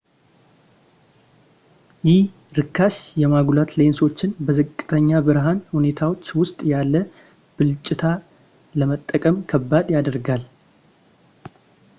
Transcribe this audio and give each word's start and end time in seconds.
ይህ 2.07 2.21
ርካሽ 2.57 2.97
የማጉላት 3.23 3.73
ሌንሶችን 3.79 4.31
በዝቅተኛ 4.47 5.11
ብርሃን 5.27 5.59
ሁኔታዎች 5.75 6.25
ውስጥ 6.39 6.59
ያለ 6.73 6.93
ብልጭታ 7.59 8.03
ለመጠቀም 8.81 9.37
ከባድ 9.51 9.85
ያደርገዋል 9.97 10.45